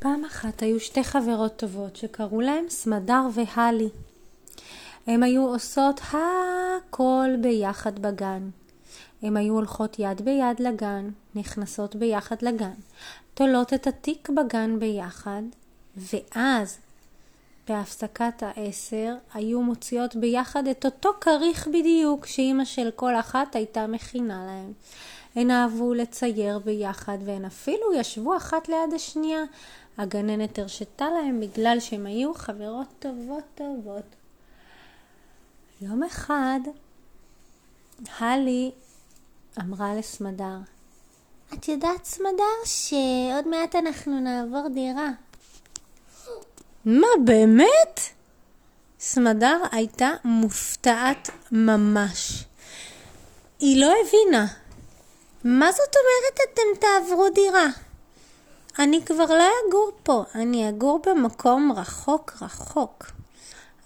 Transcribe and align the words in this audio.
פעם 0.00 0.24
אחת 0.24 0.62
היו 0.62 0.80
שתי 0.80 1.04
חברות 1.04 1.56
טובות 1.56 1.96
שקראו 1.96 2.40
להן 2.40 2.64
סמדר 2.68 3.22
והלי. 3.34 3.88
הן 5.06 5.22
היו 5.22 5.46
עושות 5.46 6.00
הכל 6.00 7.28
ביחד 7.42 7.98
בגן. 7.98 8.50
הן 9.22 9.36
היו 9.36 9.54
הולכות 9.54 9.98
יד 9.98 10.20
ביד 10.20 10.60
לגן, 10.60 11.10
נכנסות 11.34 11.96
ביחד 11.96 12.36
לגן, 12.42 12.74
תולות 13.34 13.72
את 13.72 13.86
התיק 13.86 14.28
בגן 14.28 14.78
ביחד, 14.78 15.42
ואז 15.96 16.78
בהפסקת 17.68 18.42
העשר 18.42 19.14
היו 19.34 19.62
מוציאות 19.62 20.16
ביחד 20.16 20.66
את 20.66 20.84
אותו 20.84 21.10
כריך 21.20 21.68
בדיוק 21.68 22.26
שאימא 22.26 22.64
של 22.64 22.90
כל 22.96 23.14
אחת 23.14 23.56
הייתה 23.56 23.86
מכינה 23.86 24.46
להם. 24.46 24.72
הן 25.36 25.50
אהבו 25.50 25.94
לצייר 25.94 26.58
ביחד 26.58 27.18
והן 27.24 27.44
אפילו 27.44 27.94
ישבו 27.94 28.36
אחת 28.36 28.68
ליד 28.68 28.94
השנייה. 28.94 29.42
הגננת 29.98 30.58
הרשתה 30.58 31.10
להם 31.10 31.40
בגלל 31.40 31.80
שהן 31.80 32.06
היו 32.06 32.34
חברות 32.34 32.86
טובות 32.98 33.44
טובות. 33.54 34.04
יום 35.80 36.02
אחד 36.02 36.60
הלי 38.18 38.70
אמרה 39.60 39.94
לסמדר, 39.94 40.56
את 41.54 41.68
יודעת 41.68 42.04
סמדר 42.04 42.64
שעוד 42.64 43.48
מעט 43.48 43.76
אנחנו 43.76 44.20
נעבור 44.20 44.68
דירה. 44.74 45.08
מה, 46.84 47.06
באמת? 47.24 48.00
סמדר 49.00 49.58
הייתה 49.72 50.10
מופתעת 50.24 51.30
ממש. 51.52 52.44
היא 53.60 53.80
לא 53.80 53.92
הבינה. 54.06 54.46
מה 55.44 55.72
זאת 55.72 55.94
אומרת 55.96 56.52
אתם 56.52 56.86
תעברו 56.86 57.28
דירה? 57.28 57.66
אני 58.78 59.04
כבר 59.04 59.24
לא 59.24 59.44
אגור 59.68 59.90
פה, 60.02 60.24
אני 60.34 60.68
אגור 60.68 61.02
במקום 61.06 61.72
רחוק 61.76 62.32
רחוק, 62.42 63.06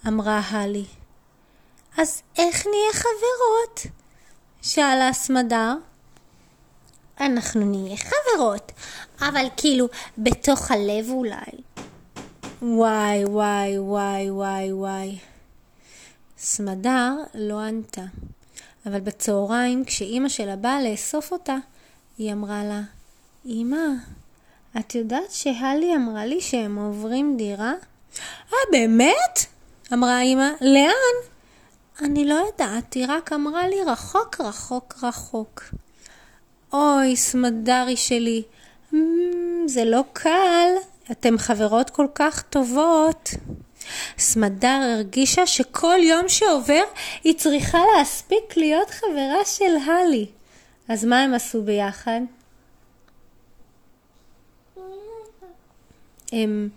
אמרה 0.07 0.41
הלי. 0.49 0.85
אז 1.97 2.21
איך 2.37 2.67
נהיה 2.67 2.93
חברות? 2.93 3.95
שאלה 4.61 5.13
סמדר. 5.13 5.73
אנחנו 7.19 7.65
נהיה 7.65 7.97
חברות, 7.97 8.71
אבל 9.19 9.45
כאילו 9.57 9.87
בתוך 10.17 10.71
הלב 10.71 11.09
אולי. 11.09 11.51
וואי, 12.61 13.25
וואי, 13.25 13.79
וואי, 13.79 14.31
וואי, 14.31 14.73
וואי. 14.73 15.19
סמדר 16.37 17.13
לא 17.33 17.59
ענתה, 17.59 18.01
אבל 18.85 18.99
בצהריים, 18.99 19.85
כשאימא 19.85 20.29
שלה 20.29 20.55
באה 20.55 20.81
לאסוף 20.81 21.31
אותה, 21.31 21.55
היא 22.17 22.33
אמרה 22.33 22.63
לה, 22.63 22.81
אמא, 23.45 23.87
את 24.79 24.95
יודעת 24.95 25.31
שהלי 25.31 25.95
אמרה 25.95 26.25
לי 26.25 26.41
שהם 26.41 26.77
עוברים 26.77 27.37
דירה? 27.37 27.73
אה, 28.53 28.57
באמת? 28.71 29.45
אמרה 29.93 30.21
אמא, 30.21 30.49
לאן? 30.61 31.31
אני 32.01 32.25
לא 32.25 32.33
יודעת, 32.33 32.93
היא 32.93 33.05
רק 33.07 33.33
אמרה 33.33 33.67
לי 33.67 33.83
רחוק, 33.87 34.41
רחוק, 34.41 34.95
רחוק. 35.03 35.63
אוי, 36.73 37.15
סמדרי 37.15 37.97
שלי, 37.97 38.43
זה 39.65 39.85
לא 39.85 40.03
קל, 40.13 40.69
אתן 41.11 41.37
חברות 41.37 41.89
כל 41.89 42.07
כך 42.15 42.41
טובות. 42.41 43.29
סמדר 44.17 44.81
הרגישה 44.93 45.47
שכל 45.47 45.97
יום 46.03 46.29
שעובר 46.29 46.83
היא 47.23 47.33
צריכה 47.37 47.79
להספיק 47.97 48.57
להיות 48.57 48.89
חברה 48.89 49.45
של 49.45 49.75
הלי. 49.87 50.25
אז 50.87 51.05
מה 51.05 51.21
הם 51.21 51.33
עשו 51.33 51.61
ביחד? 51.63 52.21
הם, 56.31 56.69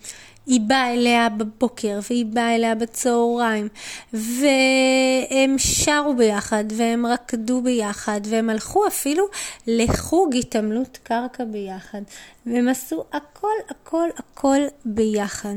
היא 0.47 0.61
באה 0.61 0.95
אליה 0.95 1.29
בבוקר 1.29 1.99
והיא 2.11 2.27
באה 2.27 2.55
אליה 2.55 2.75
בצהריים 2.75 3.69
והם 4.13 5.59
שרו 5.59 6.15
ביחד 6.17 6.65
והם 6.77 7.07
רקדו 7.07 7.63
ביחד 7.63 8.21
והם 8.25 8.51
הלכו 8.51 8.87
אפילו 8.87 9.25
לחוג 9.67 10.37
התעמלות 10.37 10.99
קרקע 11.03 11.45
ביחד 11.45 12.03
והם 12.47 12.69
עשו 12.69 13.05
הכל 13.13 13.49
הכל 13.69 14.09
הכל 14.19 14.59
ביחד. 14.85 15.55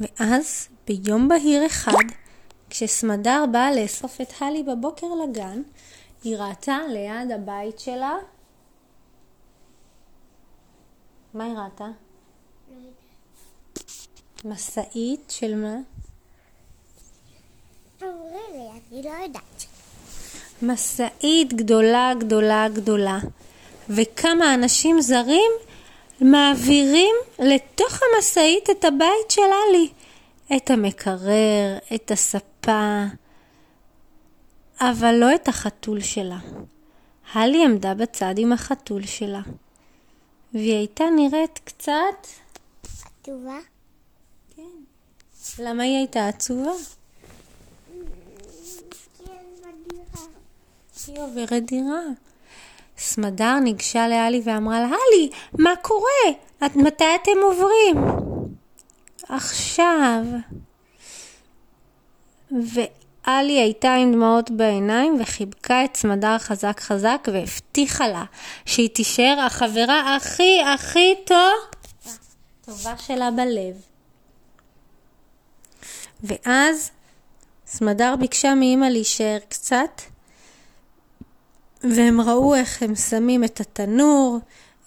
ואז 0.00 0.68
ביום 0.86 1.28
בהיר 1.28 1.66
אחד 1.66 1.92
כשסמדר 2.70 3.44
באה 3.52 3.74
לאסוף 3.74 4.20
את 4.20 4.32
הלי 4.40 4.62
בבוקר 4.62 5.06
לגן 5.06 5.62
היא 6.24 6.36
ראתה 6.36 6.78
ליד 6.88 7.30
הבית 7.34 7.78
שלה 7.78 8.16
מה 11.34 11.44
היא 11.44 11.54
ראתה? 11.54 11.84
משאית 14.44 15.30
של 15.30 15.54
מה? 15.54 15.76
אני 18.02 19.02
לא 19.02 19.10
יודעת. 19.22 19.64
משאית 20.62 21.54
גדולה 21.54 22.12
גדולה 22.18 22.68
גדולה 22.74 23.18
וכמה 23.88 24.54
אנשים 24.54 25.00
זרים 25.00 25.52
מעבירים 26.20 27.14
לתוך 27.38 28.00
המשאית 28.02 28.70
את 28.70 28.84
הבית 28.84 29.30
של 29.30 29.42
עלי 29.42 29.88
את 30.56 30.70
המקרר, 30.70 31.78
את 31.94 32.10
הספה 32.10 33.04
אבל 34.80 35.14
לא 35.14 35.34
את 35.34 35.48
החתול 35.48 36.00
שלה. 36.00 36.38
הלי 37.32 37.64
עמדה 37.64 37.94
בצד 37.94 38.34
עם 38.38 38.52
החתול 38.52 39.06
שלה 39.06 39.40
והיא 40.54 40.74
הייתה 40.74 41.04
נראית 41.16 41.60
קצת... 41.64 42.26
עצובה? 42.82 43.58
כן. 44.56 44.62
למה 45.58 45.82
היא 45.82 45.96
הייתה 45.96 46.28
עצובה? 46.28 46.70
היא 51.06 51.20
עוברת 51.20 51.62
דירה. 51.66 52.00
סמדר 52.98 53.54
ניגשה 53.58 54.08
לאלי 54.08 54.42
ואמרה 54.44 54.80
לה, 54.80 54.86
הלי, 54.86 55.30
מה 55.58 55.70
קורה? 55.82 56.38
את, 56.66 56.76
מתי 56.76 57.04
אתם 57.22 57.42
עוברים? 57.42 57.96
עכשיו. 59.28 60.24
ו... 62.52 62.80
עלי 63.26 63.60
הייתה 63.60 63.94
עם 63.94 64.12
דמעות 64.12 64.50
בעיניים 64.50 65.16
וחיבקה 65.20 65.84
את 65.84 65.96
סמדר 65.96 66.38
חזק 66.38 66.80
חזק 66.80 67.28
והבטיחה 67.32 68.08
לה 68.08 68.24
שהיא 68.64 68.88
תישאר 68.88 69.40
החברה 69.46 70.16
הכי 70.16 70.62
הכי 70.62 71.14
טוב, 71.24 71.54
טובה 72.64 72.94
שלה 72.98 73.30
בלב. 73.30 73.82
ואז 76.22 76.90
סמדר 77.66 78.14
ביקשה 78.20 78.54
מאמא 78.54 78.86
להישאר 78.86 79.38
קצת 79.48 80.02
והם 81.82 82.20
ראו 82.20 82.54
איך 82.54 82.82
הם 82.82 82.94
שמים 82.94 83.44
את 83.44 83.60
התנור, 83.60 84.38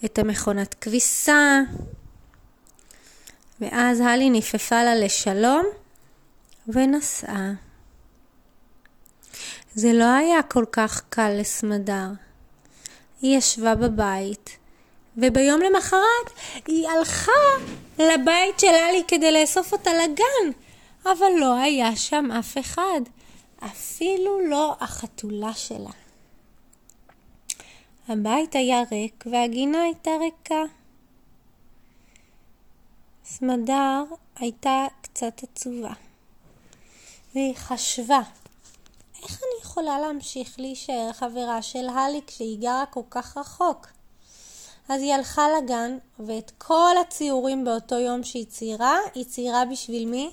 את 0.04 0.18
המכונת 0.18 0.74
כביסה 0.74 1.60
ואז 3.60 4.00
הלי 4.00 4.30
נפפה 4.30 4.82
לה 4.82 4.94
לשלום 4.94 5.64
ונסעה. 6.68 7.52
זה 9.74 9.92
לא 9.92 10.04
היה 10.04 10.42
כל 10.42 10.64
כך 10.72 11.02
קל 11.08 11.30
לסמדר. 11.40 12.08
היא 13.22 13.38
ישבה 13.38 13.74
בבית, 13.74 14.56
וביום 15.16 15.60
למחרת 15.60 16.30
היא 16.66 16.88
הלכה 16.88 17.32
לבית 17.98 18.60
של 18.60 18.66
אלי 18.66 19.02
כדי 19.08 19.32
לאסוף 19.32 19.72
אותה 19.72 19.90
לגן, 19.94 20.58
אבל 21.04 21.30
לא 21.40 21.54
היה 21.54 21.96
שם 21.96 22.32
אף 22.38 22.58
אחד, 22.58 23.00
אפילו 23.64 24.48
לא 24.48 24.76
החתולה 24.80 25.52
שלה. 25.54 25.90
הבית 28.08 28.54
היה 28.54 28.82
ריק 28.92 29.24
והגינה 29.30 29.82
הייתה 29.82 30.10
ריקה. 30.20 30.62
סמדר 33.24 34.04
הייתה 34.36 34.86
קצת 35.02 35.42
עצובה, 35.42 35.92
והיא 37.34 37.54
חשבה 37.56 38.20
איך 39.22 39.42
אני 39.42 39.62
יכולה 39.62 39.98
להמשיך 39.98 40.60
להישאר 40.60 41.12
חברה 41.12 41.62
של 41.62 41.88
הלי 41.88 42.20
כשהיא 42.26 42.58
גרה 42.60 42.84
כל 42.90 43.02
כך 43.10 43.36
רחוק? 43.36 43.86
אז 44.88 45.02
היא 45.02 45.14
הלכה 45.14 45.42
לגן, 45.58 45.98
ואת 46.18 46.52
כל 46.58 46.94
הציורים 47.00 47.64
באותו 47.64 47.98
יום 47.98 48.24
שהיא 48.24 48.46
ציירה, 48.46 48.98
היא 49.14 49.24
ציירה 49.24 49.64
בשביל 49.64 50.08
מי? 50.08 50.30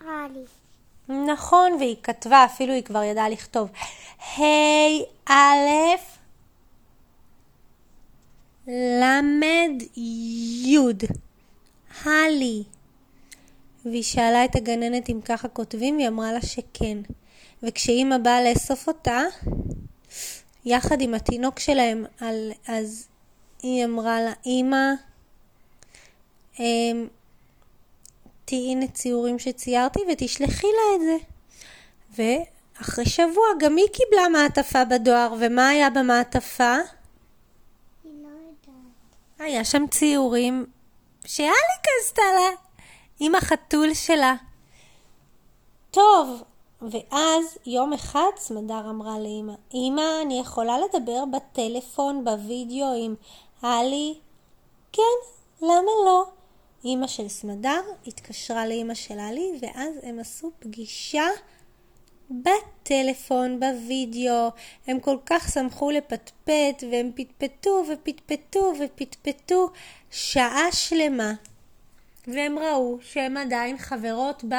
הלי. 0.00 0.44
נכון, 1.08 1.72
והיא 1.72 1.96
כתבה, 2.02 2.44
אפילו 2.44 2.72
היא 2.72 2.82
כבר 2.82 3.02
ידעה 3.02 3.28
לכתוב. 3.28 3.68
ה' 4.38 4.42
א' 5.26 6.13
למד 8.68 9.82
י' 9.96 10.78
הלי. 12.04 12.62
והיא 13.84 14.02
שאלה 14.02 14.44
את 14.44 14.56
הגננת 14.56 15.10
אם 15.10 15.20
ככה 15.24 15.48
כותבים, 15.48 15.96
והיא 15.96 16.08
אמרה 16.08 16.32
לה 16.32 16.42
שכן. 16.42 16.98
וכשאימא 17.62 18.18
באה 18.18 18.42
לאסוף 18.42 18.88
אותה, 18.88 19.22
יחד 20.64 21.00
עם 21.00 21.14
התינוק 21.14 21.58
שלהם, 21.58 22.04
על, 22.20 22.52
אז 22.68 23.08
היא 23.62 23.84
אמרה 23.84 24.20
לה, 24.22 24.32
אימא, 24.46 24.92
אמ, 26.58 27.08
תהיי 28.44 28.70
הנה 28.72 28.86
ציורים 28.86 29.38
שציירתי 29.38 30.00
ותשלחי 30.12 30.66
לה 30.66 30.96
את 30.96 31.00
זה. 31.00 31.16
ואחרי 32.78 33.06
שבוע 33.06 33.46
גם 33.60 33.76
היא 33.76 33.86
קיבלה 33.92 34.28
מעטפה 34.28 34.84
בדואר, 34.84 35.34
ומה 35.40 35.68
היה 35.68 35.90
במעטפה? 35.90 36.76
היה 39.38 39.64
שם 39.64 39.84
ציורים 39.90 40.66
שאליק 41.24 41.84
עשתה 42.00 42.22
לה 42.34 42.56
עם 43.20 43.34
החתול 43.34 43.94
שלה. 43.94 44.34
טוב, 45.90 46.42
ואז 46.82 47.58
יום 47.66 47.92
אחד 47.92 48.30
סמדר 48.36 48.90
אמרה 48.90 49.18
לאמא, 49.18 49.52
אמא, 49.74 50.22
אני 50.22 50.40
יכולה 50.40 50.76
לדבר 50.78 51.24
בטלפון, 51.32 52.24
בווידאו 52.24 52.86
עם 52.98 53.14
הלי? 53.62 54.14
כן, 54.92 55.02
למה 55.62 55.90
לא? 56.06 56.24
אמא 56.84 57.06
של 57.06 57.28
סמדר 57.28 57.80
התקשרה 58.06 58.66
לאמא 58.66 58.94
של 58.94 59.18
הלי, 59.18 59.52
ואז 59.60 59.94
הם 60.02 60.18
עשו 60.18 60.50
פגישה 60.58 61.26
בטלפון, 62.42 63.60
בווידאו. 63.60 64.50
הם 64.86 65.00
כל 65.00 65.16
כך 65.26 65.52
שמחו 65.52 65.90
לפטפט, 65.90 66.84
והם 66.90 67.10
פטפטו 67.14 67.84
ופטפטו 67.92 68.72
ופטפטו 68.80 69.70
שעה 70.10 70.72
שלמה. 70.72 71.32
והם 72.26 72.58
ראו 72.58 72.98
שהם 73.02 73.36
עדיין 73.36 73.78
חברות 73.78 74.44
ב... 74.48 74.54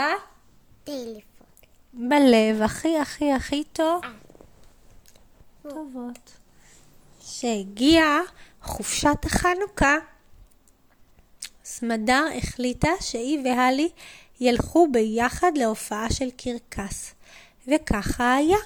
טלפון. 0.83 1.47
בלב 1.93 2.61
הכי 2.61 2.97
הכי 2.97 3.31
הכי 3.31 3.63
טוב. 3.63 4.01
אה. 4.03 4.09
טובות. 5.69 6.31
שהגיעה 7.21 8.19
חופשת 8.61 9.25
החנוכה, 9.25 9.95
סמדר 11.65 12.25
החליטה 12.37 12.89
שהיא 13.01 13.39
והלי 13.45 13.89
ילכו 14.39 14.87
ביחד 14.91 15.51
להופעה 15.55 16.07
של 16.13 16.29
קרקס. 16.37 17.13
וככה 17.67 18.35
היה. 18.35 18.57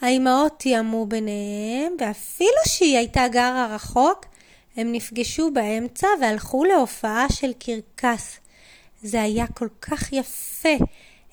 האימהות 0.00 0.52
תיאמו 0.58 1.06
ביניהם, 1.06 1.96
ואפילו 2.00 2.58
שהיא 2.66 2.96
הייתה 2.96 3.28
גרה 3.28 3.74
רחוק, 3.74 4.26
הם 4.76 4.92
נפגשו 4.92 5.50
באמצע 5.50 6.06
והלכו 6.20 6.64
להופעה 6.64 7.26
של 7.32 7.52
קרקס. 7.52 8.38
זה 9.02 9.22
היה 9.22 9.46
כל 9.46 9.68
כך 9.80 10.12
יפה. 10.12 10.84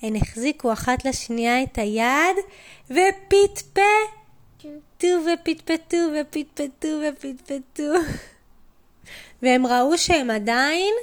הן 0.01 0.15
החזיקו 0.15 0.73
אחת 0.73 1.05
לשנייה 1.05 1.63
את 1.63 1.77
היד, 1.77 2.35
ופטפטו 2.85 3.81
ופטפטו 5.33 5.97
ופטפטו 6.21 6.87
ופטפטו. 7.09 7.83
והם 9.41 9.65
ראו 9.65 9.97
שהם 9.97 10.29
עדיין 10.29 10.93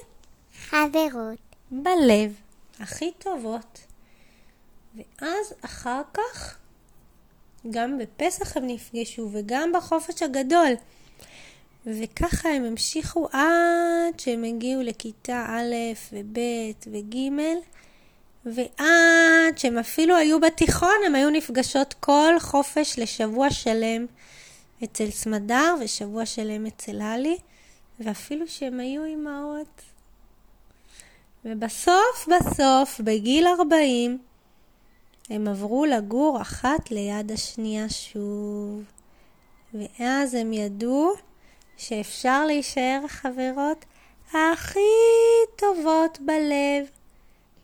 חברות. 0.69 1.39
בלב, 1.71 2.35
הכי 2.81 3.13
טובות. 3.19 3.92
ואז 4.97 5.55
אחר 5.65 6.03
כך, 6.15 6.59
גם 7.71 7.99
בפסח 7.99 8.57
הם 8.57 8.67
נפגשו 8.67 9.29
וגם 9.33 9.73
בחופש 9.73 10.23
הגדול. 10.23 10.73
וככה 11.87 12.49
הם 12.49 12.65
המשיכו 12.65 13.29
עד 13.33 14.21
שהם 14.21 14.45
הגיעו 14.45 14.83
לכיתה 14.83 15.47
א' 15.49 15.75
וב' 16.13 16.39
וג' 16.87 17.17
ועד 18.47 19.59
שהם 19.59 19.79
אפילו 19.79 20.17
היו 20.17 20.41
בתיכון, 20.41 20.97
הם 21.07 21.15
היו 21.15 21.31
נפגשות 21.31 21.95
כל 22.01 22.35
חופש 22.41 22.99
לשבוע 22.99 23.51
שלם 23.51 24.07
אצל 24.85 25.11
סמדר 25.11 25.75
ושבוע 25.81 26.27
שלם 26.27 26.67
אצל 26.67 27.01
הלי, 27.01 27.37
ואפילו 28.01 28.49
שהם 28.49 28.81
היו 28.81 29.05
אימהות. 29.05 29.83
ובסוף 31.45 32.29
בסוף, 32.29 33.01
בגיל 33.01 33.47
40, 33.47 34.19
הם 35.31 35.49
עברו 35.49 35.85
לגור 35.85 36.41
אחת 36.41 36.91
ליד 36.91 37.33
השנייה 37.33 37.89
שוב. 37.89 38.83
ואז 39.75 40.35
הם 40.35 40.53
ידעו 40.53 41.13
שאפשר 41.77 42.47
להישאר 42.47 43.01
חברות 43.09 43.85
הכי 44.33 44.81
טובות 45.57 46.19
בלב. 46.21 46.87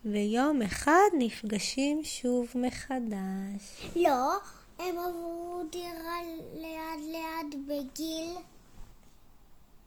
ויום 0.05 0.63
אחד 0.63 1.09
נפגשים 1.19 2.05
שוב 2.05 2.47
מחדש. 2.55 3.87
לא, 3.97 4.37
הם 4.79 4.99
עברו 4.99 5.63
דירה 5.71 6.17
ליד 6.55 7.01
ליד 7.11 7.67
בגיל 7.67 8.35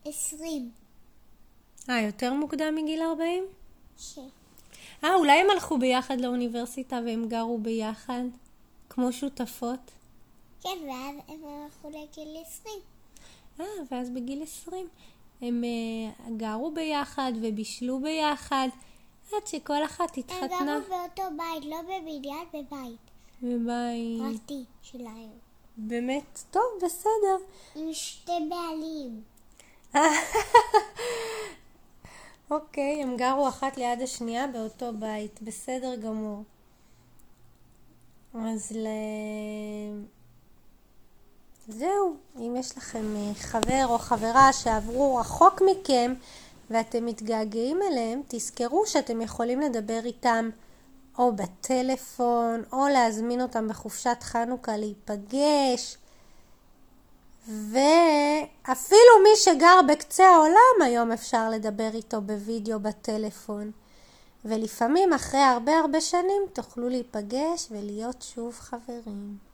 עשרים. 0.06 0.72
אה, 1.90 2.02
יותר 2.02 2.34
מוקדם 2.34 2.76
מגיל 2.76 3.02
40? 3.02 3.44
ש... 3.98 4.20
אה, 5.04 5.16
אולי 5.16 5.40
הם 5.40 5.50
הלכו 5.50 5.78
ביחד 5.78 6.22
לאוניברסיטה 6.22 7.00
והם 7.06 7.28
גרו 7.28 7.58
ביחד? 7.58 8.24
כמו 8.90 9.14
שותפות? 9.14 9.92
כן, 10.64 10.78
ואז 10.88 11.16
הם 11.28 11.40
הלכו 11.44 11.90
לגיל 11.90 12.38
עשרים. 12.46 12.80
אה, 13.60 13.66
ואז 13.92 14.10
בגיל 14.10 14.44
20 14.44 14.88
הם 15.42 15.64
uh, 15.64 16.32
גרו 16.38 16.72
ביחד 16.72 17.32
ובישלו 17.42 18.00
ביחד, 18.00 18.68
עד 19.34 19.48
שכל 19.48 19.86
אחת 19.86 20.18
הם 20.18 20.24
התחתנה 20.24 20.80
גרו 20.80 20.98
באותו 20.98 21.24
בית, 21.38 21.66
לא 21.66 21.82
בבניין, 21.82 22.46
בבית. 22.54 23.12
בבית. 23.42 24.40
פרטי 24.40 24.64
שלהם. 24.82 25.30
באמת, 25.78 26.44
טוב, 26.52 26.64
בסדר. 26.84 27.38
עם 27.76 27.94
שתי 27.94 28.32
בעלים. 28.50 29.22
אוקיי, 32.52 33.04
הם 33.04 33.18
גרו 33.18 33.48
אחת 33.48 33.78
ליד 33.78 34.02
השנייה 34.02 34.48
באותו 34.48 34.94
בית, 35.00 35.40
בסדר 35.42 35.96
גמור. 35.96 36.44
אז 38.34 38.72
ל... 38.72 38.88
זהו, 41.68 42.16
אם 42.38 42.56
יש 42.58 42.78
לכם 42.78 43.16
אה, 43.16 43.34
חבר 43.36 43.86
או 43.86 43.98
חברה 43.98 44.54
שעברו 44.54 45.16
רחוק 45.16 45.62
מכם 45.62 46.14
ואתם 46.70 47.06
מתגעגעים 47.06 47.80
אליהם, 47.92 48.22
תזכרו 48.28 48.88
שאתם 48.88 49.22
יכולים 49.22 49.60
לדבר 49.60 50.00
איתם 50.06 50.50
או 51.18 51.36
בטלפון, 51.36 52.64
או 52.74 52.88
להזמין 52.88 53.42
אותם 53.42 53.68
בחופשת 53.68 54.18
חנוכה 54.22 54.78
להיפגש. 54.78 55.98
ואפילו 57.48 59.14
מי 59.24 59.30
שגר 59.36 59.80
בקצה 59.88 60.26
העולם 60.26 60.86
היום 60.86 61.12
אפשר 61.12 61.50
לדבר 61.50 61.90
איתו 61.94 62.22
בווידאו 62.22 62.80
בטלפון. 62.80 63.72
ולפעמים 64.46 65.14
אחרי 65.14 65.40
הרבה 65.40 65.80
הרבה 65.80 66.02
שנים 66.02 66.42
תוכלו 66.54 66.90
להיפגש 66.90 67.68
ולהיות 67.72 68.22
שוב 68.22 68.54
חברים. 68.60 69.38